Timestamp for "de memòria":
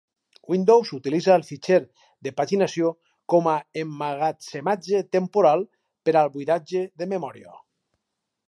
7.03-7.59